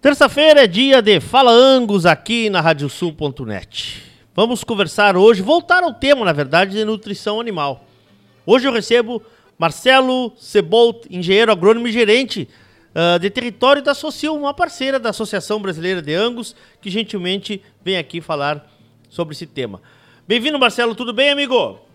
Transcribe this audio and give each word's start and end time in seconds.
Terça-feira 0.00 0.62
é 0.62 0.66
dia 0.68 1.02
de 1.02 1.18
Fala 1.18 1.50
Angus 1.50 2.06
aqui 2.06 2.48
na 2.48 2.60
radiosul.net. 2.60 4.00
Vamos 4.32 4.62
conversar 4.62 5.16
hoje, 5.16 5.42
voltar 5.42 5.82
ao 5.82 5.92
tema, 5.92 6.24
na 6.24 6.32
verdade, 6.32 6.76
de 6.76 6.84
nutrição 6.84 7.40
animal. 7.40 7.84
Hoje 8.46 8.68
eu 8.68 8.72
recebo 8.72 9.20
Marcelo 9.58 10.32
Cebolt, 10.36 11.06
engenheiro 11.10 11.50
agrônomo 11.50 11.88
e 11.88 11.92
gerente 11.92 12.48
uh, 12.94 13.18
de 13.18 13.28
território 13.28 13.82
da 13.82 13.94
Socil, 13.94 14.36
uma 14.36 14.54
parceira 14.54 15.00
da 15.00 15.10
Associação 15.10 15.60
Brasileira 15.60 16.00
de 16.00 16.14
Angus, 16.14 16.54
que 16.80 16.88
gentilmente 16.88 17.60
vem 17.84 17.96
aqui 17.96 18.20
falar 18.20 18.70
sobre 19.08 19.34
esse 19.34 19.46
tema. 19.46 19.82
Bem-vindo, 20.28 20.60
Marcelo, 20.60 20.94
tudo 20.94 21.12
bem, 21.12 21.30
amigo? 21.30 21.85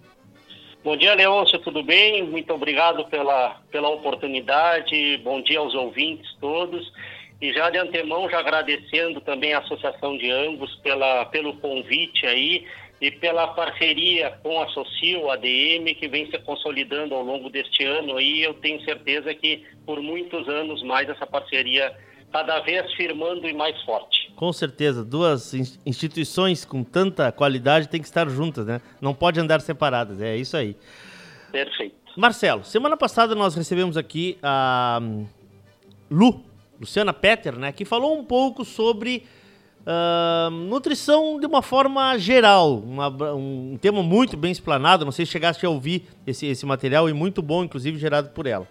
Bom 0.83 0.97
dia, 0.97 1.13
Leôncio, 1.13 1.59
tudo 1.59 1.83
bem? 1.83 2.23
Muito 2.23 2.51
obrigado 2.51 3.05
pela, 3.05 3.61
pela 3.69 3.87
oportunidade, 3.89 5.21
bom 5.23 5.39
dia 5.39 5.59
aos 5.59 5.75
ouvintes 5.75 6.35
todos. 6.41 6.91
E 7.39 7.53
já 7.53 7.69
de 7.69 7.77
antemão, 7.77 8.27
já 8.27 8.39
agradecendo 8.39 9.21
também 9.21 9.53
a 9.53 9.59
Associação 9.59 10.17
de 10.17 10.31
Angus 10.31 10.75
pela, 10.77 11.25
pelo 11.25 11.55
convite 11.57 12.25
aí 12.25 12.65
e 12.99 13.11
pela 13.11 13.49
parceria 13.49 14.31
com 14.41 14.59
a 14.59 14.67
Socio, 14.69 15.29
ADM, 15.29 15.93
que 15.99 16.07
vem 16.07 16.25
se 16.31 16.39
consolidando 16.39 17.13
ao 17.13 17.21
longo 17.21 17.47
deste 17.51 17.83
ano 17.83 18.17
aí. 18.17 18.41
Eu 18.41 18.55
tenho 18.55 18.83
certeza 18.83 19.35
que 19.35 19.63
por 19.85 20.01
muitos 20.01 20.49
anos 20.49 20.81
mais 20.81 21.07
essa 21.07 21.27
parceria 21.27 21.95
cada 22.31 22.59
vez 22.61 22.91
firmando 22.93 23.47
e 23.47 23.53
mais 23.53 23.79
forte. 23.83 24.31
Com 24.35 24.51
certeza, 24.53 25.03
duas 25.03 25.53
instituições 25.85 26.65
com 26.65 26.83
tanta 26.83 27.31
qualidade 27.31 27.89
têm 27.89 28.01
que 28.01 28.07
estar 28.07 28.29
juntas, 28.29 28.65
né? 28.65 28.81
Não 28.99 29.13
pode 29.13 29.39
andar 29.39 29.61
separadas, 29.61 30.21
é 30.21 30.35
isso 30.35 30.55
aí. 30.55 30.75
Perfeito. 31.51 31.95
Marcelo, 32.17 32.63
semana 32.63 32.97
passada 32.97 33.35
nós 33.35 33.55
recebemos 33.55 33.95
aqui 33.95 34.37
a 34.41 34.99
hum, 35.01 35.25
Lu, 36.09 36.43
Luciana 36.79 37.13
Petter, 37.13 37.57
né, 37.57 37.71
que 37.71 37.85
falou 37.85 38.17
um 38.17 38.23
pouco 38.23 38.65
sobre 38.65 39.23
uh, 39.81 40.49
nutrição 40.49 41.39
de 41.39 41.45
uma 41.45 41.61
forma 41.61 42.17
geral, 42.17 42.79
uma, 42.79 43.07
um 43.33 43.77
tema 43.79 44.03
muito 44.03 44.35
bem 44.35 44.51
explanado, 44.51 45.05
não 45.05 45.11
sei 45.11 45.25
se 45.25 45.31
chegaste 45.31 45.65
a 45.65 45.69
ouvir 45.69 46.07
esse, 46.27 46.45
esse 46.47 46.65
material 46.65 47.09
e 47.09 47.13
muito 47.13 47.41
bom, 47.41 47.63
inclusive 47.63 47.97
gerado 47.97 48.29
por 48.29 48.45
ela. 48.45 48.67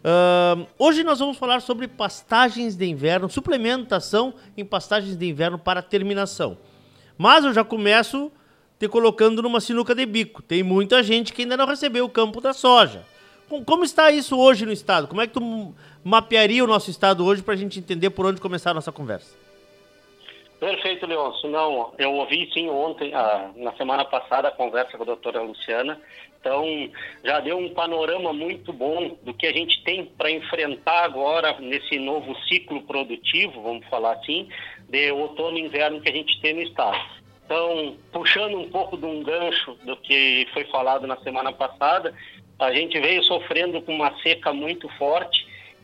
Uh, 0.00 0.66
hoje 0.78 1.04
nós 1.04 1.18
vamos 1.18 1.36
falar 1.36 1.60
sobre 1.60 1.86
pastagens 1.86 2.74
de 2.74 2.86
inverno, 2.86 3.28
suplementação 3.28 4.32
em 4.56 4.64
pastagens 4.64 5.16
de 5.16 5.28
inverno 5.28 5.58
para 5.58 5.82
terminação. 5.82 6.56
Mas 7.18 7.44
eu 7.44 7.52
já 7.52 7.62
começo 7.62 8.32
te 8.78 8.88
colocando 8.88 9.42
numa 9.42 9.60
sinuca 9.60 9.94
de 9.94 10.06
bico. 10.06 10.42
Tem 10.42 10.62
muita 10.62 11.02
gente 11.02 11.34
que 11.34 11.42
ainda 11.42 11.56
não 11.56 11.66
recebeu 11.66 12.06
o 12.06 12.08
campo 12.08 12.40
da 12.40 12.54
soja. 12.54 13.04
Como 13.66 13.84
está 13.84 14.10
isso 14.10 14.38
hoje 14.38 14.64
no 14.64 14.72
estado? 14.72 15.06
Como 15.06 15.20
é 15.20 15.26
que 15.26 15.34
tu 15.34 15.74
mapearia 16.02 16.64
o 16.64 16.66
nosso 16.66 16.88
estado 16.88 17.26
hoje 17.26 17.42
para 17.42 17.54
a 17.54 17.56
gente 17.56 17.78
entender 17.78 18.08
por 18.10 18.24
onde 18.24 18.40
começar 18.40 18.70
a 18.70 18.74
nossa 18.74 18.92
conversa? 18.92 19.36
Perfeito, 20.60 21.06
Leôncio. 21.06 21.50
Não, 21.50 21.92
eu 21.98 22.12
ouvi 22.12 22.48
sim 22.52 22.68
ontem, 22.68 23.12
ah, 23.14 23.50
na 23.56 23.72
semana 23.72 24.04
passada, 24.04 24.48
a 24.48 24.52
conversa 24.52 24.96
com 24.96 25.02
a 25.02 25.06
doutora 25.06 25.42
Luciana. 25.42 26.00
Então, 26.40 26.90
já 27.22 27.38
deu 27.40 27.58
um 27.58 27.74
panorama 27.74 28.32
muito 28.32 28.72
bom 28.72 29.16
do 29.22 29.34
que 29.34 29.46
a 29.46 29.52
gente 29.52 29.84
tem 29.84 30.06
para 30.06 30.30
enfrentar 30.30 31.04
agora 31.04 31.54
nesse 31.60 31.98
novo 31.98 32.34
ciclo 32.48 32.82
produtivo, 32.82 33.62
vamos 33.62 33.86
falar 33.88 34.12
assim, 34.12 34.48
de 34.88 35.12
outono 35.12 35.58
e 35.58 35.62
inverno 35.62 36.00
que 36.00 36.08
a 36.08 36.14
gente 36.14 36.40
tem 36.40 36.54
no 36.54 36.62
estado. 36.62 36.98
Então, 37.44 37.96
puxando 38.10 38.58
um 38.58 38.70
pouco 38.70 38.96
de 38.96 39.04
um 39.04 39.22
gancho 39.22 39.76
do 39.84 39.96
que 39.96 40.46
foi 40.54 40.64
falado 40.64 41.06
na 41.06 41.16
semana 41.18 41.52
passada, 41.52 42.14
a 42.58 42.72
gente 42.72 42.98
veio 42.98 43.22
sofrendo 43.24 43.82
com 43.82 43.94
uma 43.94 44.16
seca 44.22 44.52
muito 44.52 44.88
forte, 44.96 45.39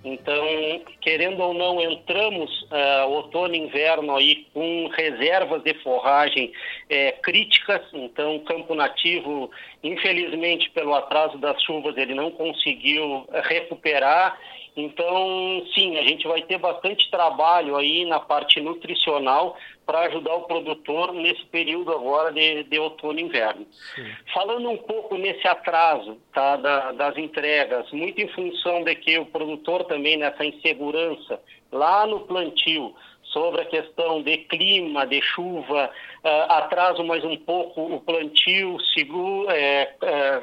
então, 0.06 0.82
querendo 1.00 1.40
ou 1.40 1.52
não, 1.52 1.80
entramos 1.80 2.62
uh, 2.62 3.08
outono 3.08 3.56
e 3.56 3.58
inverno 3.58 4.14
aí 4.14 4.46
com 4.54 4.88
reservas 4.88 5.64
de 5.64 5.74
forragem 5.82 6.52
é, 6.88 7.10
críticas. 7.10 7.82
Então, 7.92 8.36
o 8.36 8.40
campo 8.44 8.72
nativo, 8.74 9.50
infelizmente, 9.82 10.70
pelo 10.70 10.94
atraso 10.94 11.38
das 11.38 11.60
chuvas, 11.62 11.96
ele 11.96 12.14
não 12.14 12.30
conseguiu 12.30 13.26
recuperar 13.48 14.38
então, 14.76 15.64
sim, 15.74 15.96
a 15.96 16.02
gente 16.02 16.28
vai 16.28 16.42
ter 16.42 16.58
bastante 16.58 17.10
trabalho 17.10 17.76
aí 17.76 18.04
na 18.04 18.20
parte 18.20 18.60
nutricional 18.60 19.56
para 19.86 20.00
ajudar 20.00 20.34
o 20.34 20.42
produtor 20.42 21.14
nesse 21.14 21.46
período 21.46 21.92
agora 21.92 22.30
de, 22.30 22.64
de 22.64 22.78
outono 22.78 23.18
e 23.18 23.22
inverno. 23.22 23.66
Sim. 23.94 24.04
Falando 24.34 24.68
um 24.68 24.76
pouco 24.76 25.16
nesse 25.16 25.48
atraso 25.48 26.18
tá, 26.30 26.56
da, 26.56 26.92
das 26.92 27.16
entregas, 27.16 27.90
muito 27.90 28.20
em 28.20 28.28
função 28.28 28.84
de 28.84 28.94
que 28.96 29.18
o 29.18 29.24
produtor 29.24 29.84
também 29.84 30.18
nessa 30.18 30.44
insegurança 30.44 31.40
lá 31.72 32.06
no 32.06 32.20
plantio 32.20 32.94
sobre 33.22 33.62
a 33.62 33.66
questão 33.66 34.22
de 34.22 34.36
clima, 34.38 35.06
de 35.06 35.22
chuva, 35.22 35.90
uh, 36.22 36.52
atraso 36.52 37.02
mais 37.02 37.24
um 37.24 37.36
pouco 37.36 37.94
o 37.94 38.00
plantio, 38.00 38.78
seguro, 38.94 39.50
é, 39.50 39.94
é, 40.02 40.42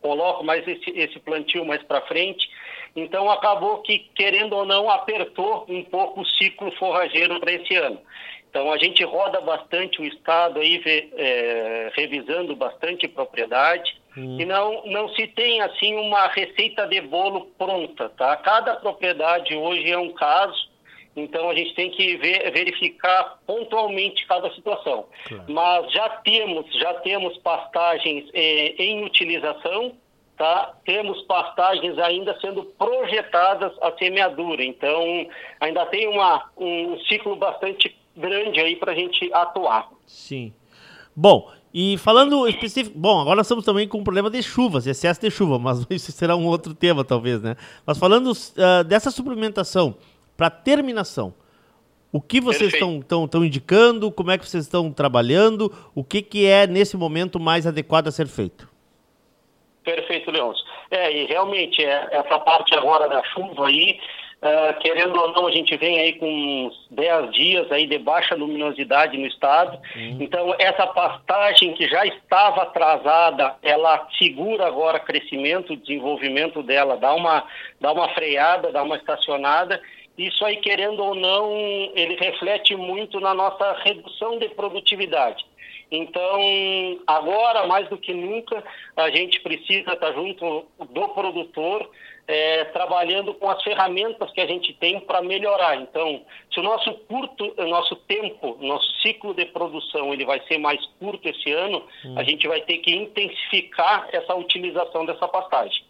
coloco 0.00 0.44
mais 0.44 0.66
esse, 0.68 0.90
esse 0.90 1.18
plantio 1.20 1.64
mais 1.64 1.82
para 1.82 2.02
frente 2.02 2.46
então 2.96 3.30
acabou 3.30 3.82
que, 3.82 3.98
querendo 4.14 4.54
ou 4.54 4.64
não, 4.64 4.90
apertou 4.90 5.66
um 5.68 5.84
pouco 5.84 6.22
o 6.22 6.26
ciclo 6.26 6.72
forrageiro 6.72 7.38
para 7.38 7.52
esse 7.52 7.76
ano. 7.76 8.00
Então 8.48 8.72
a 8.72 8.78
gente 8.78 9.04
roda 9.04 9.38
bastante 9.42 10.00
o 10.00 10.04
estado 10.04 10.60
aí, 10.60 10.82
é, 10.86 11.92
revisando 11.94 12.56
bastante 12.56 13.06
propriedade. 13.06 13.94
Hum. 14.16 14.40
E 14.40 14.46
não, 14.46 14.82
não 14.86 15.10
se 15.10 15.26
tem 15.26 15.60
assim 15.60 15.94
uma 15.94 16.26
receita 16.28 16.86
de 16.86 17.02
bolo 17.02 17.48
pronta, 17.58 18.08
tá? 18.08 18.34
Cada 18.36 18.76
propriedade 18.76 19.54
hoje 19.54 19.90
é 19.92 19.98
um 19.98 20.10
caso, 20.14 20.70
então 21.14 21.50
a 21.50 21.54
gente 21.54 21.74
tem 21.74 21.90
que 21.90 22.16
ver, 22.16 22.50
verificar 22.50 23.38
pontualmente 23.46 24.26
cada 24.26 24.50
situação. 24.54 25.04
Claro. 25.28 25.44
Mas 25.48 25.92
já 25.92 26.08
temos, 26.08 26.72
já 26.72 26.94
temos 26.94 27.36
pastagens 27.38 28.24
é, 28.32 28.82
em 28.82 29.04
utilização, 29.04 29.92
tá? 30.36 30.74
temos 30.84 31.22
pastagens 31.22 31.98
ainda 31.98 32.38
sendo 32.40 32.64
projetadas 32.64 33.72
a 33.82 33.92
semeadura. 33.98 34.64
Então, 34.64 35.26
ainda 35.60 35.86
tem 35.86 36.08
uma, 36.08 36.44
um 36.56 36.98
ciclo 37.08 37.36
bastante 37.36 37.96
grande 38.16 38.60
aí 38.60 38.76
para 38.76 38.92
a 38.92 38.94
gente 38.94 39.32
atuar. 39.32 39.88
Sim. 40.06 40.52
Bom, 41.14 41.50
e 41.72 41.98
falando 41.98 42.48
específico, 42.48 42.98
bom, 42.98 43.20
agora 43.20 43.36
nós 43.36 43.46
estamos 43.46 43.64
também 43.64 43.86
com 43.86 43.98
um 43.98 44.04
problema 44.04 44.30
de 44.30 44.42
chuvas, 44.42 44.86
excesso 44.86 45.20
de 45.20 45.30
chuva, 45.30 45.58
mas 45.58 45.84
isso 45.90 46.12
será 46.12 46.36
um 46.36 46.46
outro 46.46 46.74
tema 46.74 47.04
talvez, 47.04 47.42
né? 47.42 47.56
Mas 47.84 47.98
falando 47.98 48.32
uh, 48.32 48.84
dessa 48.84 49.10
suplementação 49.10 49.96
para 50.36 50.50
terminação, 50.50 51.34
o 52.12 52.20
que 52.20 52.40
vocês 52.40 52.72
estão 52.72 53.02
indicando, 53.44 54.10
como 54.10 54.30
é 54.30 54.38
que 54.38 54.48
vocês 54.48 54.64
estão 54.64 54.90
trabalhando, 54.90 55.70
o 55.94 56.02
que, 56.02 56.22
que 56.22 56.46
é 56.46 56.66
nesse 56.66 56.96
momento 56.96 57.38
mais 57.38 57.66
adequado 57.66 58.08
a 58.08 58.10
ser 58.10 58.26
feito? 58.26 58.75
Perfeito, 59.86 60.32
Leôncio. 60.32 60.64
É, 60.90 61.12
e 61.12 61.26
realmente, 61.26 61.82
é, 61.82 62.08
essa 62.10 62.40
parte 62.40 62.74
agora 62.74 63.08
da 63.08 63.22
chuva 63.22 63.68
aí, 63.68 64.00
uh, 64.42 64.80
querendo 64.80 65.16
ou 65.16 65.32
não, 65.32 65.46
a 65.46 65.52
gente 65.52 65.76
vem 65.76 66.00
aí 66.00 66.14
com 66.14 66.26
uns 66.26 66.88
10 66.90 67.30
dias 67.30 67.70
aí 67.70 67.86
de 67.86 67.96
baixa 67.96 68.34
luminosidade 68.34 69.16
no 69.16 69.28
estado. 69.28 69.78
Uhum. 69.94 70.18
Então, 70.20 70.52
essa 70.58 70.88
pastagem 70.88 71.72
que 71.74 71.86
já 71.86 72.04
estava 72.04 72.62
atrasada, 72.62 73.54
ela 73.62 74.08
segura 74.18 74.66
agora 74.66 74.98
crescimento, 74.98 75.76
desenvolvimento 75.76 76.64
dela, 76.64 76.96
dá 76.96 77.14
uma, 77.14 77.44
dá 77.80 77.92
uma 77.92 78.08
freada, 78.08 78.72
dá 78.72 78.82
uma 78.82 78.96
estacionada. 78.96 79.80
Isso 80.18 80.44
aí, 80.44 80.56
querendo 80.56 81.00
ou 81.00 81.14
não, 81.14 81.52
ele 81.94 82.16
reflete 82.16 82.74
muito 82.74 83.20
na 83.20 83.32
nossa 83.32 83.72
redução 83.84 84.36
de 84.40 84.48
produtividade. 84.48 85.46
Então, 85.90 86.40
agora 87.06 87.66
mais 87.66 87.88
do 87.88 87.96
que 87.96 88.12
nunca, 88.12 88.62
a 88.96 89.10
gente 89.10 89.40
precisa 89.40 89.92
estar 89.92 90.12
junto 90.12 90.66
do 90.90 91.08
produtor, 91.10 91.88
é, 92.28 92.64
trabalhando 92.64 93.32
com 93.34 93.48
as 93.48 93.62
ferramentas 93.62 94.30
que 94.32 94.40
a 94.40 94.46
gente 94.46 94.72
tem 94.74 94.98
para 94.98 95.22
melhorar. 95.22 95.76
Então, 95.76 96.22
se 96.52 96.58
o 96.58 96.62
nosso 96.62 96.92
curto, 97.08 97.54
o 97.56 97.66
nosso 97.68 97.94
tempo, 97.94 98.58
nosso 98.60 98.90
ciclo 99.00 99.32
de 99.32 99.46
produção, 99.46 100.12
ele 100.12 100.24
vai 100.24 100.40
ser 100.48 100.58
mais 100.58 100.84
curto 100.98 101.28
esse 101.28 101.52
ano, 101.52 101.84
hum. 102.04 102.14
a 102.16 102.24
gente 102.24 102.48
vai 102.48 102.60
ter 102.62 102.78
que 102.78 102.92
intensificar 102.92 104.08
essa 104.12 104.34
utilização 104.34 105.06
dessa 105.06 105.28
pastagem. 105.28 105.84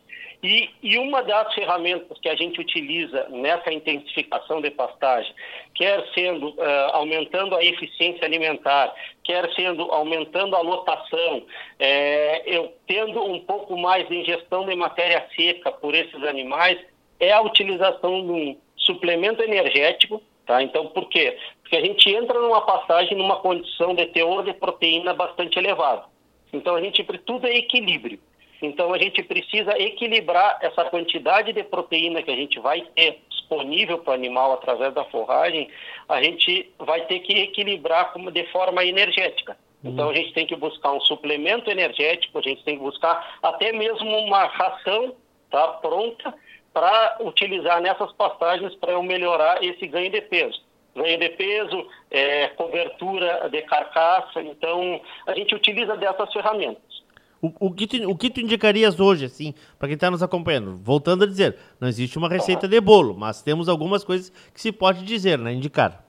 E, 0.46 0.70
e, 0.80 0.96
uma 0.96 1.24
das 1.24 1.52
ferramentas 1.54 2.16
que 2.20 2.28
a 2.28 2.36
gente 2.36 2.60
utiliza 2.60 3.26
nessa 3.30 3.72
intensificação 3.72 4.60
de 4.60 4.70
pastagem, 4.70 5.34
quer 5.74 6.06
sendo 6.14 6.50
uh, 6.50 6.90
aumentando 6.92 7.56
a 7.56 7.64
eficiência 7.64 8.24
alimentar, 8.24 8.94
quer 9.24 9.52
sendo 9.54 9.90
aumentando 9.90 10.54
a 10.54 10.60
lotação, 10.60 11.42
é, 11.80 12.44
eu 12.46 12.72
tendo 12.86 13.24
um 13.24 13.40
pouco 13.40 13.76
mais 13.76 14.08
de 14.08 14.18
ingestão 14.18 14.64
de 14.64 14.76
matéria 14.76 15.26
seca 15.34 15.72
por 15.72 15.96
esses 15.96 16.22
animais, 16.22 16.78
é 17.18 17.32
a 17.32 17.40
utilização 17.40 18.24
de 18.24 18.30
um 18.30 18.56
suplemento 18.76 19.42
energético, 19.42 20.22
tá? 20.46 20.62
Então, 20.62 20.86
por 20.86 21.08
quê? 21.08 21.36
Porque 21.60 21.74
a 21.74 21.84
gente 21.84 22.08
entra 22.08 22.40
numa 22.40 22.60
pastagem 22.60 23.18
numa 23.18 23.40
condição 23.40 23.96
de 23.96 24.06
teor 24.06 24.44
de 24.44 24.52
proteína 24.52 25.12
bastante 25.12 25.58
elevado. 25.58 26.04
Então, 26.52 26.76
a 26.76 26.80
gente 26.80 27.02
tudo 27.24 27.48
é 27.48 27.56
equilíbrio. 27.56 28.20
Então 28.62 28.92
a 28.92 28.98
gente 28.98 29.22
precisa 29.22 29.78
equilibrar 29.80 30.58
essa 30.60 30.84
quantidade 30.86 31.52
de 31.52 31.62
proteína 31.62 32.22
que 32.22 32.30
a 32.30 32.36
gente 32.36 32.58
vai 32.58 32.80
ter 32.94 33.20
disponível 33.28 33.98
para 33.98 34.12
o 34.12 34.14
animal 34.14 34.52
através 34.52 34.92
da 34.94 35.04
forragem, 35.04 35.68
a 36.08 36.22
gente 36.22 36.72
vai 36.78 37.02
ter 37.02 37.20
que 37.20 37.32
equilibrar 37.38 38.12
de 38.32 38.44
forma 38.50 38.84
energética. 38.84 39.56
Então 39.84 40.10
a 40.10 40.14
gente 40.14 40.32
tem 40.32 40.46
que 40.46 40.56
buscar 40.56 40.92
um 40.92 41.00
suplemento 41.00 41.70
energético, 41.70 42.38
a 42.38 42.42
gente 42.42 42.64
tem 42.64 42.76
que 42.76 42.82
buscar 42.82 43.38
até 43.42 43.72
mesmo 43.72 44.18
uma 44.18 44.44
ração 44.46 45.14
tá, 45.50 45.68
pronta 45.68 46.34
para 46.72 47.18
utilizar 47.20 47.80
nessas 47.80 48.12
pastagens 48.12 48.74
para 48.74 48.92
eu 48.92 49.02
melhorar 49.02 49.62
esse 49.62 49.86
ganho 49.86 50.10
de 50.10 50.20
peso. 50.22 50.60
Ganho 50.94 51.18
de 51.18 51.28
peso, 51.30 51.86
é, 52.10 52.48
cobertura 52.48 53.48
de 53.50 53.62
carcaça, 53.62 54.42
então 54.42 55.00
a 55.26 55.34
gente 55.34 55.54
utiliza 55.54 55.96
dessas 55.96 56.32
ferramentas. 56.32 56.95
O, 57.40 57.66
o, 57.66 57.70
que 57.72 57.86
tu, 57.86 58.10
o 58.10 58.16
que 58.16 58.30
tu 58.30 58.40
indicarias 58.40 58.98
hoje, 58.98 59.26
assim, 59.26 59.54
para 59.78 59.88
quem 59.88 59.94
está 59.94 60.10
nos 60.10 60.22
acompanhando? 60.22 60.76
Voltando 60.76 61.24
a 61.24 61.26
dizer, 61.26 61.56
não 61.80 61.88
existe 61.88 62.16
uma 62.16 62.28
receita 62.28 62.66
de 62.66 62.80
bolo, 62.80 63.14
mas 63.14 63.42
temos 63.42 63.68
algumas 63.68 64.02
coisas 64.02 64.30
que 64.52 64.60
se 64.60 64.72
pode 64.72 65.04
dizer, 65.04 65.38
né? 65.38 65.52
Indicar. 65.52 66.04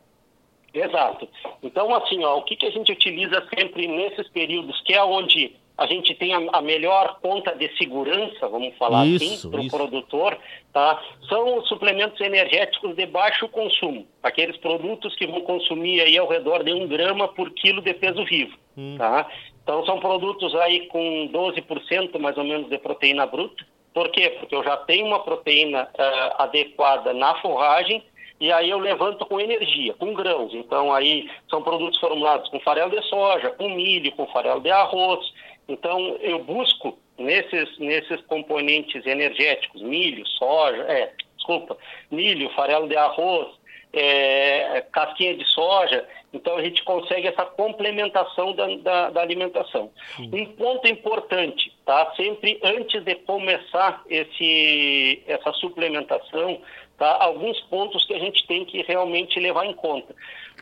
Exato. 0.74 1.28
Então, 1.64 1.94
assim, 1.96 2.24
ó, 2.24 2.38
o 2.38 2.44
que, 2.44 2.56
que 2.56 2.66
a 2.66 2.72
gente 2.72 2.92
utiliza 2.92 3.46
sempre 3.56 3.88
nesses 3.88 4.28
períodos, 4.30 4.80
que 4.82 4.94
é 4.94 5.04
onde 5.04 5.56
a 5.78 5.86
gente 5.86 6.16
tem 6.16 6.34
a, 6.34 6.40
a 6.54 6.62
melhor 6.62 7.20
conta 7.22 7.56
de 7.56 7.70
segurança, 7.78 8.48
vamos 8.48 8.76
falar 8.78 9.02
assim, 9.02 9.16
isso, 9.16 9.48
assim, 9.48 9.52
para 9.52 9.62
o 9.62 9.70
produtor, 9.70 10.38
tá? 10.74 11.02
são 11.30 11.60
os 11.60 11.68
suplementos 11.68 12.20
energéticos 12.20 12.96
de 12.96 13.06
baixo 13.06 13.48
consumo. 13.48 14.08
Aqueles 14.24 14.58
produtos 14.58 15.16
que 15.16 15.28
vão 15.28 15.42
consumir 15.42 16.02
aí 16.02 16.18
ao 16.18 16.28
redor 16.28 16.64
de 16.64 16.74
um 16.74 16.88
grama 16.88 17.28
por 17.28 17.52
quilo 17.52 17.82
de 17.82 17.94
peso 17.94 18.26
vivo. 18.26 18.58
Hum. 18.76 18.96
Tá? 18.98 19.28
Então, 19.62 19.86
são 19.86 20.00
produtos 20.00 20.56
aí 20.56 20.88
com 20.88 21.30
12% 21.32 22.18
mais 22.20 22.38
ou 22.38 22.44
menos 22.44 22.70
de 22.70 22.78
proteína 22.80 23.26
bruta. 23.26 23.66
Por 23.94 24.10
quê? 24.10 24.30
Porque 24.40 24.56
eu 24.56 24.64
já 24.64 24.78
tenho 24.78 25.06
uma 25.06 25.20
proteína 25.20 25.84
uh, 25.84 26.42
adequada 26.42 27.14
na 27.14 27.36
forragem 27.42 28.04
e 28.40 28.52
aí 28.52 28.70
eu 28.70 28.78
levanto 28.78 29.26
com 29.26 29.40
energia, 29.40 29.94
com 29.96 30.14
grãos. 30.14 30.54
Então 30.54 30.94
aí 30.94 31.30
são 31.50 31.62
produtos 31.62 32.00
formulados 32.00 32.50
com 32.50 32.60
farelo 32.60 32.92
de 32.92 33.02
soja, 33.08 33.50
com 33.52 33.70
milho, 33.70 34.12
com 34.12 34.28
farelo 34.28 34.62
de 34.62 34.70
arroz. 34.70 35.26
Então 35.68 36.18
eu 36.22 36.44
busco 36.44 36.98
nesses, 37.18 37.78
nesses 37.80 38.22
componentes 38.22 39.06
energéticos, 39.06 39.82
milho, 39.82 40.26
soja, 40.28 40.82
é, 40.84 41.12
desculpa, 41.36 41.78
milho, 42.12 42.50
farelo 42.52 42.88
de 42.88 42.96
arroz, 42.96 43.48
é, 43.94 44.86
casquinha 44.92 45.36
de 45.36 45.46
soja, 45.46 46.08
então 46.34 46.58
a 46.58 46.62
gente 46.62 46.84
consegue 46.84 47.28
essa 47.28 47.46
complementação 47.46 48.54
da, 48.54 48.68
da, 48.78 49.10
da 49.10 49.22
alimentação. 49.22 49.92
Sim. 50.16 50.30
Um 50.34 50.46
ponto 50.56 50.88
importante, 50.88 51.74
tá? 51.86 52.14
Sempre 52.16 52.60
antes 52.64 53.04
de 53.04 53.16
começar 53.16 54.04
esse, 54.10 55.24
essa 55.26 55.52
suplementação, 55.54 56.62
tá? 56.98 57.18
alguns 57.20 57.60
pontos 57.62 58.06
que 58.06 58.14
a 58.14 58.20
gente 58.20 58.46
tem 58.48 58.66
que 58.66 58.82
realmente 58.84 59.40
levar 59.40 59.66
em 59.66 59.74
conta. 59.74 60.16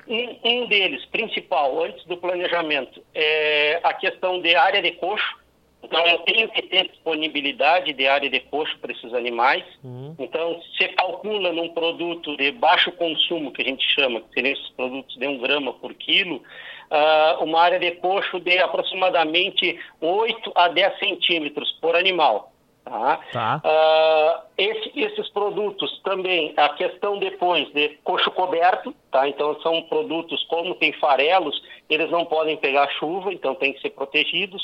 Um, 0.07 0.37
um 0.43 0.67
deles, 0.67 1.03
principal, 1.05 1.83
antes 1.83 2.05
do 2.05 2.17
planejamento, 2.17 3.01
é 3.13 3.79
a 3.83 3.93
questão 3.93 4.39
de 4.41 4.55
área 4.55 4.81
de 4.81 4.91
coxo. 4.91 5.43
Então, 5.83 6.03
eu 6.07 6.17
tenho 6.19 6.49
que 6.49 6.63
ter 6.63 6.87
disponibilidade 6.87 7.93
de 7.93 8.07
área 8.07 8.29
de 8.29 8.39
coxo 8.39 8.75
para 8.79 8.91
esses 8.91 9.13
animais. 9.13 9.63
Uhum. 9.83 10.15
Então, 10.17 10.59
você 10.59 10.87
calcula 10.89 11.53
num 11.53 11.69
produto 11.69 12.35
de 12.37 12.51
baixo 12.51 12.91
consumo, 12.93 13.51
que 13.51 13.61
a 13.61 13.65
gente 13.65 13.85
chama, 13.93 14.21
que 14.21 14.33
seriam 14.33 14.53
esses 14.53 14.69
produtos 14.69 15.15
de 15.15 15.27
um 15.27 15.37
grama 15.37 15.73
por 15.73 15.93
quilo, 15.93 16.37
uh, 16.37 17.43
uma 17.43 17.61
área 17.61 17.79
de 17.79 17.91
coxo 17.91 18.39
de 18.39 18.57
aproximadamente 18.57 19.79
8 20.01 20.51
a 20.55 20.69
10 20.69 20.99
centímetros 20.99 21.71
por 21.73 21.95
animal. 21.95 22.51
Tá? 22.85 23.19
tá. 23.33 23.61
Uh, 23.65 24.41
esse, 24.59 24.91
esses 24.95 25.27
produtos 25.29 25.99
também, 26.03 26.53
a 26.55 26.69
questão 26.69 27.17
depois 27.17 27.67
de 27.73 27.89
coxo 28.03 28.29
coberto, 28.29 28.93
tá? 29.11 29.27
Então 29.27 29.59
são 29.61 29.81
produtos 29.83 30.43
como 30.43 30.75
tem 30.75 30.93
farelos, 30.93 31.59
eles 31.89 32.11
não 32.11 32.25
podem 32.25 32.55
pegar 32.57 32.87
chuva, 32.91 33.33
então 33.33 33.55
tem 33.55 33.73
que 33.73 33.81
ser 33.81 33.89
protegidos. 33.89 34.63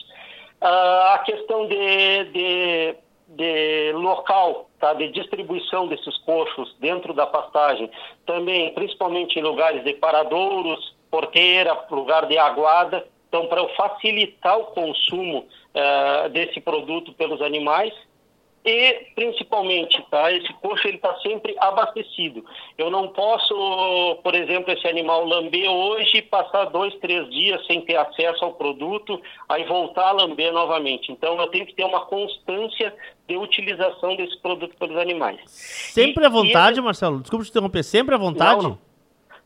Uh, 0.61 1.13
a 1.13 1.23
questão 1.25 1.67
de, 1.67 2.23
de, 2.25 2.95
de, 3.29 3.91
local, 3.93 4.69
tá? 4.79 4.93
De 4.93 5.07
distribuição 5.07 5.87
desses 5.87 6.15
coxos 6.19 6.75
dentro 6.79 7.15
da 7.15 7.25
pastagem, 7.25 7.89
também, 8.27 8.71
principalmente 8.75 9.39
em 9.39 9.41
lugares 9.41 9.83
de 9.83 9.93
paradouros, 9.93 10.95
porteira, 11.09 11.75
lugar 11.89 12.27
de 12.27 12.37
aguada. 12.37 13.03
Então, 13.27 13.47
para 13.47 13.67
facilitar 13.69 14.59
o 14.59 14.65
consumo 14.65 15.39
uh, 15.73 16.29
desse 16.29 16.61
produto 16.61 17.13
pelos 17.13 17.41
animais, 17.41 17.91
e 18.63 19.07
principalmente, 19.15 20.01
tá? 20.11 20.31
Esse 20.31 20.51
coxo 20.53 20.87
ele 20.87 20.97
está 20.97 21.13
sempre 21.19 21.55
abastecido. 21.59 22.45
Eu 22.77 22.91
não 22.91 23.07
posso, 23.07 24.19
por 24.23 24.35
exemplo, 24.35 24.71
esse 24.71 24.87
animal 24.87 25.25
lamber 25.25 25.69
hoje, 25.69 26.21
passar 26.21 26.65
dois, 26.65 26.93
três 26.95 27.27
dias 27.31 27.65
sem 27.65 27.81
ter 27.81 27.95
acesso 27.95 28.45
ao 28.45 28.53
produto, 28.53 29.19
aí 29.49 29.63
voltar 29.65 30.09
a 30.09 30.11
lamber 30.11 30.53
novamente. 30.53 31.11
Então 31.11 31.39
eu 31.39 31.47
tenho 31.47 31.65
que 31.65 31.73
ter 31.73 31.83
uma 31.83 32.05
constância 32.05 32.93
de 33.27 33.35
utilização 33.35 34.15
desse 34.15 34.37
produto 34.41 34.75
pelos 34.77 34.97
animais. 34.97 35.39
Sempre 35.47 36.23
e, 36.23 36.27
à 36.27 36.29
vontade, 36.29 36.79
e... 36.79 36.81
Marcelo. 36.83 37.19
Desculpa 37.19 37.45
te 37.45 37.49
interromper. 37.49 37.83
Sempre 37.83 38.13
à 38.13 38.17
vontade. 38.17 38.61
Não, 38.61 38.69
não. 38.71 38.79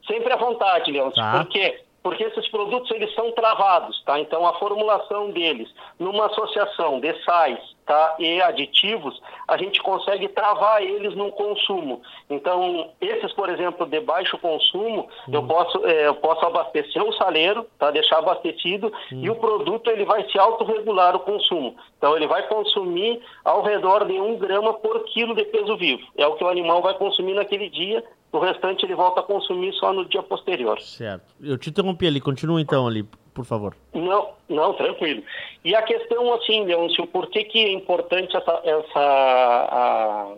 Sempre 0.06 0.34
à 0.34 0.36
vontade, 0.36 0.92
Leão. 0.92 1.10
Tá. 1.12 1.44
Por 1.44 1.52
quê? 1.52 1.82
Porque 2.06 2.24
esses 2.24 2.48
produtos 2.50 2.92
eles 2.92 3.12
são 3.16 3.32
travados, 3.32 4.00
tá? 4.04 4.20
Então 4.20 4.46
a 4.46 4.54
formulação 4.60 5.32
deles 5.32 5.68
numa 5.98 6.28
associação 6.28 7.00
de 7.00 7.12
sais, 7.24 7.58
tá, 7.84 8.16
e 8.20 8.40
aditivos, 8.44 9.20
a 9.48 9.58
gente 9.58 9.82
consegue 9.82 10.28
travar 10.28 10.84
eles 10.84 11.16
no 11.16 11.32
consumo. 11.32 12.04
Então 12.30 12.92
esses, 13.02 13.34
por 13.34 13.50
exemplo, 13.50 13.88
de 13.88 14.00
baixo 14.02 14.38
consumo, 14.38 15.10
hum. 15.28 15.32
eu 15.34 15.48
posso 15.48 15.84
é, 15.84 16.06
eu 16.06 16.14
posso 16.14 16.46
abastecer 16.46 17.04
o 17.04 17.12
saleiro, 17.14 17.66
tá, 17.80 17.90
deixar 17.90 18.20
abastecido 18.20 18.94
hum. 19.12 19.22
e 19.24 19.30
o 19.32 19.36
produto 19.38 19.90
ele 19.90 20.06
vai 20.06 20.30
se 20.30 20.38
autorregular 20.38 21.16
o 21.16 21.22
consumo. 21.22 21.76
Então 21.98 22.16
ele 22.16 22.28
vai 22.28 22.48
consumir 22.48 23.20
ao 23.44 23.64
redor 23.64 24.06
de 24.06 24.14
um 24.14 24.38
grama 24.38 24.76
por 24.76 25.06
quilo 25.06 25.34
de 25.34 25.44
peso 25.46 25.76
vivo. 25.76 26.06
É 26.16 26.28
o 26.28 26.36
que 26.36 26.44
o 26.44 26.50
animal 26.50 26.84
vai 26.84 26.94
consumir 26.94 27.34
naquele 27.34 27.68
dia 27.68 28.04
o 28.36 28.40
restante 28.40 28.86
ele 28.86 28.96
volta 28.96 29.22
a 29.22 29.24
consumir 29.24 29.74
só 29.74 29.94
no 29.94 30.06
dia 30.06 30.22
posterior. 30.22 30.80
Certo. 30.82 31.34
Eu 31.42 31.58
te 31.58 31.70
interrompi 31.70 32.08
ali, 32.08 32.20
continua 32.20 32.60
então 32.60 32.88
ali, 32.88 33.04
por 33.34 33.46
favor. 33.46 33.76
Não, 33.94 34.30
não, 34.50 34.74
tranquilo. 34.74 35.24
E 35.64 35.76
a 35.76 35.82
questão 35.82 36.34
assim, 36.34 36.66
Leôncio, 36.66 37.08
por 37.08 37.28
que, 37.28 37.44
que 37.46 37.60
é 37.60 37.72
importante 37.72 38.36
essa, 38.36 38.62
essa 38.64 39.00
a, 39.00 40.34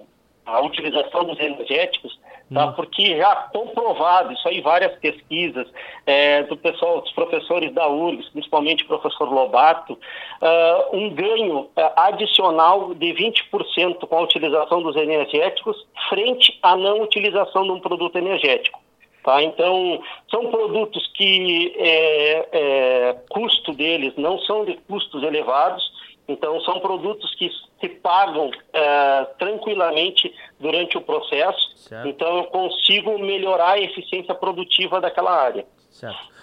a 0.48 0.62
utilização 0.62 1.26
dos 1.26 1.38
energéticos, 1.40 2.18
tá? 2.54 2.68
Hum. 2.68 2.74
porque 2.74 3.18
já 3.18 3.36
comprovado, 3.54 4.32
isso 4.32 4.48
aí 4.48 4.62
várias 4.62 4.98
pesquisas 5.00 5.68
é, 6.06 6.44
do 6.44 6.56
pessoal, 6.56 7.02
dos 7.02 7.12
professores 7.12 7.74
da 7.74 7.88
URGS, 7.88 8.30
principalmente 8.30 8.84
o 8.84 8.88
professor 8.88 9.30
Lobato, 9.30 9.94
uh, 9.94 10.98
um 10.98 11.10
ganho 11.10 11.60
uh, 11.60 11.70
adicional 11.98 12.94
de 12.96 13.08
20% 13.14 14.08
com 14.08 14.18
a 14.18 14.22
utilização 14.22 14.82
dos 14.82 14.96
energéticos 14.96 15.86
frente 16.08 16.58
à 16.64 16.78
não 16.78 17.02
utilização 17.02 17.64
de 17.64 17.72
um 17.72 17.80
produto 17.82 18.18
energético. 18.18 18.80
Tá? 19.28 19.44
Então, 19.44 20.02
são 20.32 20.50
produtos 20.50 21.06
que 21.14 21.74
é, 21.78 22.48
é, 22.54 23.18
custo 23.30 23.74
deles 23.74 24.14
não 24.16 24.40
são 24.40 24.64
de 24.64 24.78
custos 24.88 25.22
elevados, 25.22 25.84
então, 26.28 26.60
são 26.62 26.80
produtos 26.80 27.34
que 27.36 27.50
se 27.80 27.88
pagam 27.88 28.52
é, 28.74 29.26
tranquilamente 29.40 30.34
durante 30.60 30.98
o 30.98 31.02
processo. 31.02 31.78
Certo. 31.78 32.08
Então, 32.08 32.38
eu 32.38 32.44
consigo 32.46 33.18
melhorar 33.18 33.74
a 33.74 33.80
eficiência 33.80 34.36
produtiva 34.36 35.00
daquela 35.00 35.32
área. 35.32 35.66
Certo. 35.90 36.38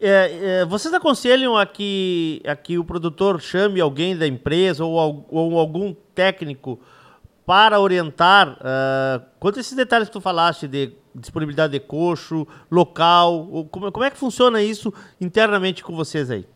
É, 0.00 0.60
é, 0.60 0.64
vocês 0.64 0.92
aconselham 0.94 1.56
a 1.56 1.66
que, 1.66 2.42
a 2.46 2.56
que 2.56 2.78
o 2.78 2.84
produtor 2.84 3.40
chame 3.40 3.80
alguém 3.80 4.16
da 4.16 4.26
empresa 4.26 4.84
ou, 4.84 5.26
ou 5.30 5.58
algum 5.58 5.94
técnico 6.14 6.80
para 7.44 7.80
orientar 7.80 8.52
uh, 8.52 9.26
quanto 9.38 9.58
a 9.58 9.60
esses 9.60 9.76
detalhes 9.76 10.08
que 10.08 10.12
tu 10.12 10.20
falaste 10.20 10.68
de 10.68 10.92
disponibilidade 11.14 11.72
de 11.72 11.80
coxo, 11.80 12.46
local, 12.70 13.66
como, 13.70 13.90
como 13.90 14.04
é 14.04 14.10
que 14.10 14.16
funciona 14.16 14.62
isso 14.62 14.92
internamente 15.20 15.82
com 15.82 15.94
vocês 15.94 16.30
aí? 16.30 16.46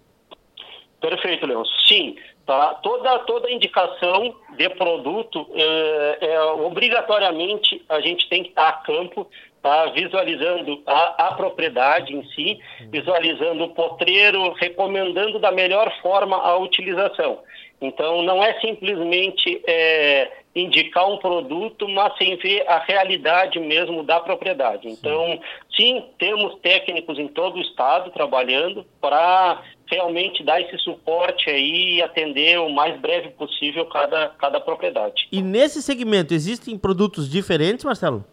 Perfeito, 1.01 1.47
Leon. 1.47 1.65
Sim, 1.87 2.17
Tá? 2.47 2.75
Toda, 2.83 3.21
toda 3.21 3.51
indicação 3.51 4.35
de 4.57 4.69
produto, 4.71 5.47
é, 5.55 6.19
é, 6.21 6.43
obrigatoriamente 6.43 7.83
a 7.89 8.01
gente 8.01 8.29
tem 8.29 8.43
que 8.43 8.51
estar 8.51 8.69
a 8.69 8.73
campo, 8.73 9.27
tá? 9.63 9.87
visualizando 9.87 10.83
a, 10.85 11.29
a 11.29 11.35
propriedade 11.35 12.15
em 12.15 12.23
si, 12.33 12.61
visualizando 12.91 13.65
o 13.65 13.71
potreiro, 13.71 14.53
recomendando 14.53 15.39
da 15.39 15.51
melhor 15.51 15.91
forma 16.03 16.37
a 16.37 16.57
utilização. 16.59 17.39
Então, 17.81 18.23
não 18.23 18.43
é 18.43 18.61
simplesmente 18.61 19.63
é, 19.67 20.31
indicar 20.55 21.11
um 21.11 21.17
produto, 21.17 21.89
mas 21.89 22.17
sem 22.19 22.37
ver 22.37 22.65
a 22.69 22.79
realidade 22.79 23.59
mesmo 23.59 24.03
da 24.03 24.21
propriedade. 24.21 24.89
Então, 24.89 25.41
sim, 25.75 26.05
temos 26.19 26.57
técnicos 26.61 27.19
em 27.19 27.27
todo 27.27 27.57
o 27.57 27.63
estado 27.63 28.11
trabalhando 28.11 28.87
para 29.01 29.63
realmente 29.95 30.43
dar 30.43 30.61
esse 30.61 30.77
suporte 30.79 31.49
aí 31.49 31.97
e 31.97 32.03
atender 32.03 32.59
o 32.59 32.69
mais 32.69 33.01
breve 33.01 33.31
possível 33.31 33.87
cada, 33.87 34.29
cada 34.39 34.61
propriedade. 34.61 35.29
E 35.31 35.41
nesse 35.41 35.83
segmento 35.83 36.35
existem 36.35 36.77
produtos 36.77 37.31
diferentes, 37.31 37.85
Marcelo? 37.85 38.25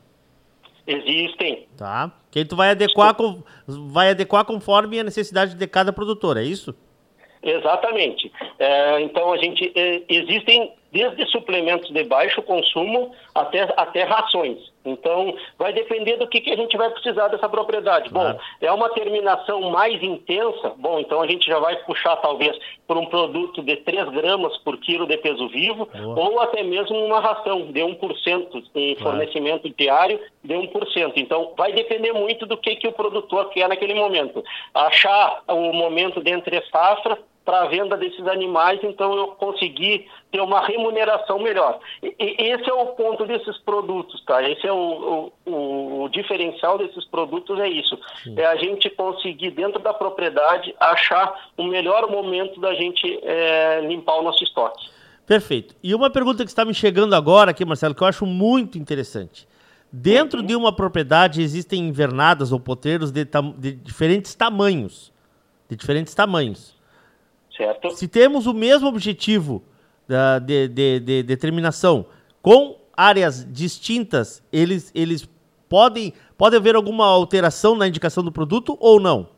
Existem. 0.86 1.68
Tá. 1.78 2.12
Que 2.30 2.40
aí 2.40 2.46
tu 2.46 2.56
vai 2.56 2.72
adequar, 2.72 3.14
com, 3.14 3.44
vai 3.68 4.10
adequar 4.10 4.44
conforme 4.46 5.00
a 5.00 5.04
necessidade 5.04 5.56
de 5.56 5.68
cada 5.68 5.94
produtor, 5.94 6.38
é 6.38 6.44
isso? 6.44 6.76
Exatamente. 7.44 8.32
É, 8.60 9.02
então 9.02 9.32
a 9.34 9.38
gente 9.38 9.72
é, 9.76 10.02
existem 10.08 10.74
desde 10.92 11.26
suplementos 11.28 11.90
de 11.92 12.04
baixo 12.04 12.42
consumo 12.42 13.12
até, 13.34 13.62
até 13.78 14.04
rações. 14.04 14.72
Então, 14.84 15.36
vai 15.58 15.72
depender 15.72 16.18
do 16.18 16.28
que, 16.28 16.42
que 16.42 16.52
a 16.52 16.56
gente 16.56 16.76
vai 16.76 16.90
precisar 16.90 17.28
dessa 17.28 17.48
propriedade. 17.48 18.10
Bom, 18.10 18.38
é 18.60 18.72
uma 18.72 18.90
terminação 18.90 19.62
mais 19.70 20.02
intensa, 20.02 20.74
bom, 20.78 21.00
então 21.00 21.22
a 21.22 21.28
gente 21.28 21.46
já 21.46 21.60
vai 21.60 21.76
puxar 21.84 22.16
talvez 22.18 22.58
por 22.88 22.98
um 22.98 23.06
produto 23.06 23.62
de 23.62 23.78
3 23.78 24.10
gramas 24.10 24.58
por 24.58 24.78
quilo 24.80 25.06
de 25.06 25.18
peso 25.18 25.48
vivo, 25.50 25.86
Boa. 25.86 26.20
ou 26.20 26.40
até 26.42 26.64
mesmo 26.64 26.98
uma 26.98 27.20
ração 27.20 27.72
de 27.72 27.80
1% 27.80 28.64
em 28.76 28.96
claro. 28.96 29.18
fornecimento 29.18 29.70
diário 29.78 30.20
de 30.44 30.56
1%. 30.56 31.14
Então, 31.16 31.54
vai 31.56 31.72
depender 31.74 32.12
muito 32.12 32.46
do 32.46 32.58
que, 32.58 32.76
que 32.76 32.88
o 32.88 32.92
produtor 32.92 33.50
quer 33.50 33.70
naquele 33.70 33.94
momento. 33.94 34.44
Achar 34.74 35.44
o 35.48 35.72
momento 35.72 36.22
de 36.22 36.32
entre 36.32 36.60
safra 36.72 37.18
para 37.44 37.62
a 37.62 37.68
venda 37.68 37.98
desses 37.98 38.26
animais, 38.28 38.80
então 38.84 39.16
eu 39.16 39.28
consegui 39.30 40.08
ter 40.32 40.40
uma 40.42 40.66
remuneração 40.66 41.40
melhor. 41.40 41.80
E, 42.02 42.14
esse 42.38 42.70
é 42.70 42.74
o 42.74 42.88
ponto 42.88 43.26
desses 43.26 43.58
produtos, 43.60 44.24
tá? 44.26 44.48
Esse 44.48 44.68
é 44.68 44.72
o, 44.72 45.32
o, 45.46 46.04
o 46.04 46.10
diferencial 46.10 46.78
desses 46.78 47.06
produtos, 47.06 47.60
é 47.60 47.68
isso. 47.68 47.98
Sim. 48.24 48.36
É 48.38 48.46
a 48.46 48.56
gente 48.56 48.90
conseguir, 48.92 49.52
dentro 49.52 49.80
da 49.80 49.94
propriedade, 49.94 50.74
achar 50.80 51.50
o 51.58 51.64
melhor 51.64 52.10
momento 52.10 52.60
da 52.60 52.74
gente 52.76 53.20
é, 53.24 53.82
limpar 53.82 54.20
o 54.20 54.24
nosso 54.24 54.44
estoque. 54.44 54.90
Perfeito. 55.26 55.76
E 55.82 55.96
uma 55.96 56.10
pergunta 56.10 56.44
que 56.44 56.50
está 56.50 56.66
me 56.66 56.74
chegando 56.74 57.16
agora 57.16 57.52
aqui, 57.52 57.66
Marcelo, 57.66 57.96
que 57.96 58.04
eu 58.04 58.08
acho 58.08 58.26
muito 58.26 58.78
interessante. 58.78 59.48
Dentro 59.92 60.40
uhum. 60.40 60.46
de 60.46 60.56
uma 60.56 60.74
propriedade 60.74 61.42
existem 61.42 61.88
invernadas 61.88 62.52
ou 62.52 62.60
potreiros 62.60 63.12
de, 63.12 63.26
de 63.58 63.72
diferentes 63.74 64.36
tamanhos. 64.36 65.12
De 65.68 65.76
diferentes 65.76 66.14
tamanhos. 66.14 66.80
Certo. 67.62 67.92
Se 67.92 68.08
temos 68.08 68.48
o 68.48 68.54
mesmo 68.56 68.88
objetivo 68.88 69.62
de, 70.44 70.68
de, 70.68 71.00
de 71.00 71.24
determinação 71.24 72.08
com 72.42 72.78
áreas 72.98 73.46
distintas, 73.52 74.44
eles, 74.52 74.92
eles 74.96 75.30
podem 75.70 76.12
pode 76.36 76.56
haver 76.56 76.76
alguma 76.76 77.06
alteração 77.06 77.76
na 77.76 77.88
indicação 77.88 78.24
do 78.24 78.32
produto 78.32 78.76
ou 78.80 79.00
não? 79.00 79.30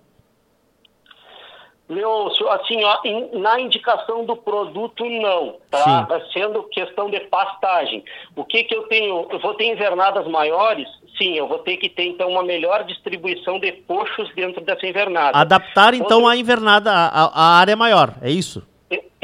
Leôncio, 1.89 2.49
assim, 2.49 2.81
ó, 2.83 2.97
na 3.33 3.59
indicação 3.59 4.25
do 4.25 4.37
produto, 4.37 5.03
não, 5.05 5.57
tá? 5.69 6.07
Sim. 6.07 6.31
Sendo 6.31 6.63
questão 6.63 7.09
de 7.09 7.19
pastagem. 7.21 8.03
O 8.35 8.45
que 8.45 8.63
que 8.63 8.73
eu 8.73 8.83
tenho? 8.83 9.27
Eu 9.29 9.39
vou 9.39 9.53
ter 9.53 9.65
invernadas 9.65 10.25
maiores? 10.27 10.87
Sim, 11.17 11.33
eu 11.33 11.47
vou 11.47 11.59
ter 11.59 11.77
que 11.77 11.89
ter, 11.89 12.05
então, 12.05 12.29
uma 12.29 12.43
melhor 12.43 12.83
distribuição 12.85 13.59
de 13.59 13.71
coxos 13.71 14.33
dentro 14.33 14.61
dessa 14.61 14.87
invernada. 14.87 15.37
Adaptar, 15.37 15.93
então, 15.93 16.19
Outra... 16.21 16.33
a 16.33 16.37
invernada, 16.37 16.91
a, 16.91 17.25
a 17.25 17.59
área 17.59 17.75
maior, 17.75 18.15
é 18.21 18.31
isso? 18.31 18.65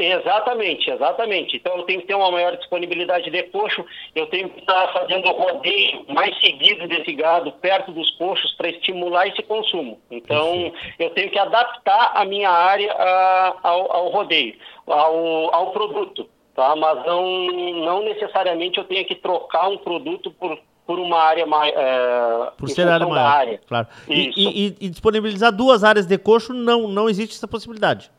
Exatamente, 0.00 0.90
exatamente. 0.90 1.56
Então 1.56 1.76
eu 1.76 1.82
tenho 1.82 2.00
que 2.00 2.06
ter 2.06 2.14
uma 2.14 2.30
maior 2.30 2.56
disponibilidade 2.56 3.30
de 3.30 3.42
coxo, 3.44 3.84
eu 4.14 4.26
tenho 4.26 4.48
que 4.48 4.60
estar 4.60 4.92
fazendo 4.92 5.28
o 5.28 5.32
rodeio 5.32 6.06
mais 6.08 6.38
seguido 6.40 6.88
desse 6.88 7.12
gado 7.12 7.52
perto 7.52 7.92
dos 7.92 8.10
coxos 8.12 8.52
para 8.54 8.70
estimular 8.70 9.26
esse 9.26 9.42
consumo. 9.42 10.00
Então 10.10 10.72
eu 10.98 11.10
tenho 11.10 11.30
que 11.30 11.38
adaptar 11.38 12.12
a 12.14 12.24
minha 12.24 12.50
área 12.50 12.92
a, 12.92 13.56
ao, 13.62 13.92
ao, 13.92 14.08
rodeio, 14.08 14.54
ao, 14.86 15.54
ao 15.54 15.70
produto, 15.72 16.28
tá? 16.54 16.74
Mas 16.74 17.04
não, 17.04 17.46
não 17.84 18.02
necessariamente 18.02 18.78
eu 18.78 18.84
tenho 18.84 19.04
que 19.04 19.14
trocar 19.14 19.68
um 19.68 19.76
produto 19.76 20.30
por, 20.30 20.58
por 20.86 20.98
uma 20.98 21.18
área 21.18 21.44
mais. 21.44 21.74
É, 21.76 22.52
por 22.56 22.70
ser 22.70 22.88
área 22.88 23.06
maior. 23.06 23.26
Área. 23.26 23.60
Claro. 23.66 23.86
E, 24.08 24.32
e, 24.34 24.76
e, 24.80 24.88
disponibilizar 24.88 25.52
duas 25.52 25.84
áreas 25.84 26.06
de 26.06 26.16
coxo, 26.16 26.54
não, 26.54 26.88
não 26.88 27.08
existe 27.08 27.36
essa 27.36 27.46
possibilidade. 27.46 28.10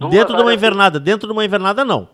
Duas 0.00 0.12
dentro 0.12 0.34
de 0.34 0.42
uma 0.42 0.54
invernada, 0.54 0.98
dentro 0.98 1.26
de 1.26 1.32
uma 1.32 1.44
invernada 1.44 1.84
não. 1.84 2.08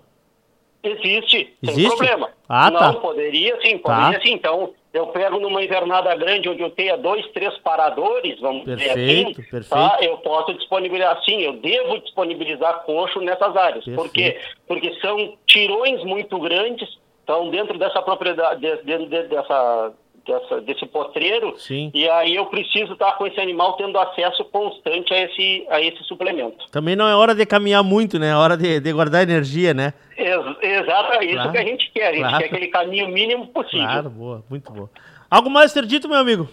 Existe, 0.83 1.57
Existe? 1.63 1.81
sem 1.81 1.89
problema. 1.89 2.31
Ah, 2.49 2.71
não, 2.71 2.79
tá. 2.79 2.93
poderia 2.95 3.61
sim, 3.61 3.79
poderia 3.79 4.19
tá. 4.19 4.21
sim. 4.21 4.33
Então, 4.35 4.73
eu 4.93 5.07
pego 5.09 5.39
numa 5.39 5.63
invernada 5.63 6.15
grande 6.17 6.49
onde 6.49 6.63
eu 6.63 6.71
tenha 6.71 6.97
dois, 6.97 7.27
três 7.33 7.57
paradores, 7.59 8.41
vamos 8.41 8.65
perfeito, 8.65 8.95
dizer 8.95 9.11
assim, 9.11 9.35
perfeito. 9.35 9.69
Tá? 9.69 9.99
eu 10.01 10.17
posso 10.19 10.55
disponibilizar, 10.55 11.23
sim, 11.25 11.43
eu 11.43 11.55
devo 11.55 12.01
disponibilizar 12.01 12.83
coxo 12.85 13.21
nessas 13.21 13.57
áreas. 13.57 13.85
Perfeito. 13.85 13.97
Por 13.97 14.11
quê? 14.13 14.41
Porque 14.67 14.95
são 15.01 15.37
tirões 15.47 16.03
muito 16.05 16.39
grandes, 16.41 16.89
então 17.23 17.51
dentro 17.51 17.79
dessa 17.79 18.03
propriedade, 18.03 18.61
dentro 18.85 19.07
dessa 19.07 19.93
dessa, 20.27 20.61
desse 20.61 20.87
potreiro, 20.87 21.55
Sim. 21.57 21.91
e 21.95 22.09
aí 22.09 22.35
eu 22.35 22.47
preciso 22.47 22.95
estar 22.95 23.13
com 23.13 23.27
esse 23.27 23.41
animal 23.41 23.75
tendo 23.75 23.99
acesso 23.99 24.45
constante 24.47 25.15
a 25.15 25.21
esse, 25.21 25.67
a 25.71 25.81
esse 25.81 26.03
suplemento. 26.05 26.67
Também 26.71 26.97
não 26.97 27.07
é 27.07 27.15
hora 27.15 27.35
de 27.35 27.47
caminhar 27.47 27.83
muito, 27.83 28.19
né? 28.19 28.31
É 28.31 28.37
hora 28.37 28.57
de, 28.57 28.81
de 28.81 28.93
guardar 28.93 29.23
energia, 29.23 29.73
né? 29.73 29.95
Ex 30.17 30.37
exato, 30.63 31.13
é 31.13 31.25
isso 31.25 31.35
claro. 31.35 31.53
que 31.53 31.59
a 31.59 31.65
gente 31.65 31.91
quer. 31.93 32.09
A 32.09 32.13
gente 32.13 32.23
claro. 32.23 32.39
quer 32.39 32.45
aquele 32.47 32.69
caminho 32.69 33.09
mínimo 33.09 33.47
possível. 33.49 33.87
Claro, 33.87 34.11
boa, 34.11 34.45
muito 34.51 34.73
boa. 34.73 34.91
Algo 35.31 35.51
mais 35.51 35.71
a 35.71 35.75
ser 35.75 35.87
dito, 35.87 36.09
meu 36.09 36.19
amigo? 36.19 36.49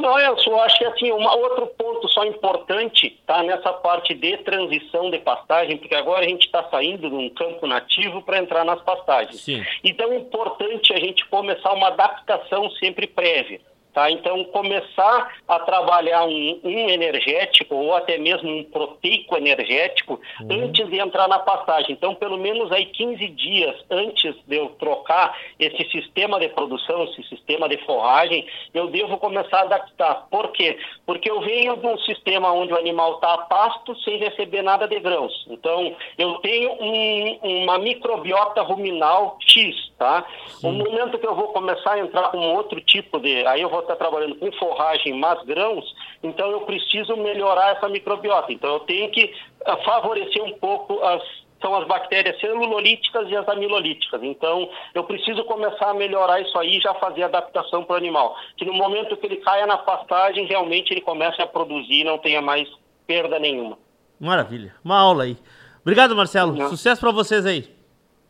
Não, 0.00 0.18
eu 0.18 0.38
só 0.38 0.60
acho 0.64 0.78
que 0.78 0.84
assim, 0.84 1.12
um 1.12 1.26
outro 1.26 1.66
ponto 1.66 2.08
só 2.08 2.24
importante 2.24 3.18
tá 3.26 3.42
nessa 3.42 3.72
parte 3.72 4.14
de 4.14 4.36
transição 4.38 5.10
de 5.10 5.18
pastagem, 5.18 5.76
porque 5.76 5.94
agora 5.94 6.24
a 6.24 6.28
gente 6.28 6.46
está 6.46 6.64
saindo 6.70 7.08
de 7.08 7.14
um 7.14 7.28
campo 7.28 7.66
nativo 7.66 8.22
para 8.22 8.38
entrar 8.38 8.64
nas 8.64 8.80
pastagens. 8.82 9.40
Sim. 9.40 9.64
Então 9.84 10.12
é 10.12 10.16
importante 10.16 10.92
a 10.92 10.98
gente 10.98 11.26
começar 11.28 11.72
uma 11.72 11.88
adaptação 11.88 12.70
sempre 12.72 13.06
prévia. 13.06 13.60
Tá? 13.92 14.08
Então, 14.08 14.44
começar 14.44 15.34
a 15.48 15.58
trabalhar 15.58 16.24
um, 16.24 16.60
um, 16.62 16.88
energético 16.88 17.74
ou 17.74 17.94
até 17.96 18.18
mesmo 18.18 18.48
um 18.48 18.62
proteico 18.62 19.36
energético 19.36 20.20
uhum. 20.40 20.64
antes 20.64 20.88
de 20.88 20.98
entrar 20.98 21.26
na 21.26 21.40
pastagem. 21.40 21.92
Então, 21.92 22.14
pelo 22.14 22.38
menos 22.38 22.70
aí 22.70 22.86
15 22.86 23.26
dias 23.30 23.74
antes 23.90 24.36
de 24.46 24.56
eu 24.56 24.68
trocar 24.78 25.36
esse 25.58 25.90
sistema 25.90 26.38
de 26.38 26.48
produção, 26.50 27.02
esse 27.04 27.24
sistema 27.24 27.68
de 27.68 27.78
forragem, 27.78 28.46
eu 28.72 28.86
devo 28.86 29.18
começar 29.18 29.58
a 29.58 29.62
adaptar. 29.62 30.26
Por 30.30 30.52
quê? 30.52 30.78
Porque 31.04 31.28
eu 31.28 31.40
venho 31.40 31.76
de 31.76 31.86
um 31.86 31.98
sistema 31.98 32.52
onde 32.52 32.72
o 32.72 32.78
animal 32.78 33.14
está 33.14 33.34
a 33.34 33.38
pasto 33.38 33.96
sem 34.02 34.18
receber 34.18 34.62
nada 34.62 34.86
de 34.86 35.00
grãos. 35.00 35.32
Então, 35.50 35.96
eu 36.16 36.34
tenho 36.34 36.72
um, 36.80 37.62
uma 37.62 37.76
microbiota 37.76 38.62
ruminal 38.62 39.36
X. 39.40 39.90
Tá? 40.00 40.24
O 40.62 40.72
momento 40.72 41.18
que 41.18 41.26
eu 41.26 41.34
vou 41.34 41.48
começar 41.48 41.92
a 41.92 41.98
entrar 41.98 42.30
com 42.30 42.38
outro 42.54 42.80
tipo 42.80 43.20
de. 43.20 43.46
Aí 43.46 43.60
eu 43.60 43.68
vou 43.68 43.79
está 43.80 43.96
trabalhando 43.96 44.36
com 44.36 44.50
forragem 44.52 45.18
mais 45.18 45.42
grãos, 45.44 45.84
então 46.22 46.50
eu 46.50 46.60
preciso 46.62 47.16
melhorar 47.16 47.76
essa 47.76 47.88
microbiota. 47.88 48.52
Então 48.52 48.74
eu 48.74 48.80
tenho 48.80 49.10
que 49.10 49.34
eh, 49.66 49.76
favorecer 49.84 50.42
um 50.42 50.52
pouco 50.52 51.02
as 51.02 51.22
são 51.60 51.74
as 51.76 51.86
bactérias 51.86 52.40
celulolíticas 52.40 53.28
e 53.28 53.36
as 53.36 53.46
amilolíticas. 53.46 54.22
Então, 54.22 54.68
eu 54.94 55.04
preciso 55.04 55.44
começar 55.44 55.90
a 55.90 55.94
melhorar 55.94 56.40
isso 56.40 56.58
aí 56.58 56.78
e 56.78 56.80
já 56.80 56.94
fazer 56.94 57.22
adaptação 57.22 57.84
para 57.84 57.94
o 57.94 57.96
animal. 57.96 58.34
Que 58.56 58.64
no 58.64 58.72
momento 58.72 59.16
que 59.16 59.26
ele 59.26 59.36
caia 59.36 59.66
na 59.66 59.76
pastagem, 59.76 60.46
realmente 60.46 60.90
ele 60.92 61.02
comece 61.02 61.40
a 61.42 61.46
produzir 61.46 62.00
e 62.00 62.04
não 62.04 62.18
tenha 62.18 62.40
mais 62.40 62.66
perda 63.06 63.38
nenhuma. 63.38 63.76
Maravilha. 64.18 64.74
Uma 64.84 64.98
aula 64.98 65.24
aí. 65.24 65.36
Obrigado, 65.82 66.16
Marcelo. 66.16 66.54
Não. 66.54 66.68
Sucesso 66.68 67.00
para 67.00 67.10
vocês 67.10 67.44
aí. 67.44 67.79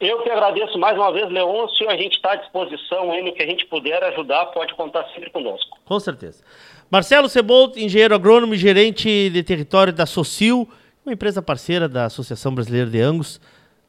Eu 0.00 0.22
que 0.22 0.30
agradeço 0.30 0.78
mais 0.78 0.96
uma 0.96 1.12
vez, 1.12 1.30
Leôncio. 1.30 1.88
A 1.90 1.96
gente 1.96 2.16
está 2.16 2.32
à 2.32 2.36
disposição 2.36 3.12
aí 3.12 3.22
no 3.22 3.34
que 3.34 3.42
a 3.42 3.46
gente 3.46 3.66
puder 3.66 4.02
ajudar, 4.04 4.46
pode 4.46 4.74
contar 4.74 5.06
sempre 5.12 5.28
conosco. 5.28 5.78
Com 5.84 6.00
certeza. 6.00 6.42
Marcelo 6.90 7.28
Cebolt, 7.28 7.76
engenheiro 7.76 8.14
agrônomo 8.14 8.54
e 8.54 8.58
gerente 8.58 9.28
de 9.28 9.42
território 9.42 9.92
da 9.92 10.06
Socil, 10.06 10.66
uma 11.04 11.12
empresa 11.12 11.42
parceira 11.42 11.86
da 11.86 12.06
Associação 12.06 12.54
Brasileira 12.54 12.88
de 12.88 12.98
Angus. 12.98 13.38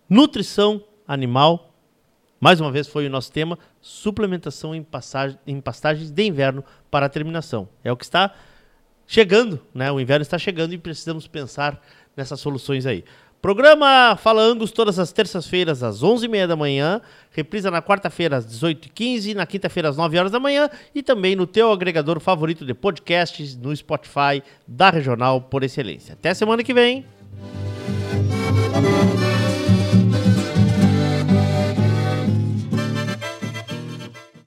Nutrição 0.10 0.84
animal, 1.08 1.72
mais 2.42 2.60
uma 2.60 2.72
vez 2.72 2.90
foi 2.90 3.08
o 3.08 3.10
nosso 3.10 3.32
tema, 3.32 3.58
suplementação 3.80 4.76
em, 4.76 4.84
passagem, 4.84 5.40
em 5.48 5.62
pastagens 5.62 6.12
de 6.12 6.24
inverno 6.24 6.62
para 6.90 7.06
a 7.06 7.10
terminação. 7.10 7.70
É 7.86 7.92
o 7.92 7.96
que 7.96 8.04
está 8.04 8.36
chegando, 9.08 9.62
né? 9.74 9.90
O 9.90 10.00
inverno 10.00 10.24
está 10.24 10.38
chegando 10.38 10.74
e 10.74 10.78
precisamos 10.78 11.26
pensar 11.26 11.82
nessas 12.18 12.42
soluções 12.42 12.86
aí. 12.86 13.06
Programa 13.42 14.16
Fala 14.18 14.44
Angus 14.44 14.72
todas 14.72 15.00
as 15.00 15.12
terças-feiras 15.12 15.82
às 15.82 16.04
11h30 16.04 16.46
da 16.46 16.56
manhã, 16.56 17.02
reprisa 17.32 17.72
na 17.72 17.82
quarta-feira 17.82 18.38
às 18.38 18.46
18h15, 18.46 19.34
na 19.34 19.48
quinta-feira 19.48 19.90
às 19.90 19.98
9 19.98 20.20
horas 20.20 20.32
da 20.32 20.40
manhã 20.40 20.70
e 20.94 21.02
também 21.02 21.36
no 21.36 21.48
teu 21.48 21.72
agregador 21.72 22.20
favorito 22.20 22.64
de 22.64 22.76
podcasts 22.76 23.58
no 23.58 23.76
Spotify 23.76 24.44
da 24.68 24.92
Regional 24.92 25.42
por 25.42 25.64
Excelência. 25.64 26.14
Até 26.14 26.36
semana 26.36 26.64
que 26.64 26.72
vem! 26.72 27.04